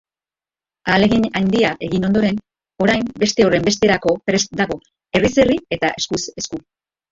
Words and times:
Ahalegin 0.93 1.27
haindia 1.39 1.73
egin 1.87 2.07
ondoren, 2.09 2.39
orain 2.87 3.05
beste 3.25 3.47
horrenbesterako 3.49 4.17
prest 4.31 4.59
dago, 4.65 4.81
herriz 5.21 5.33
herri 5.45 5.61
eta 5.79 5.95
eskuz 6.03 6.25
esku. 6.45 6.65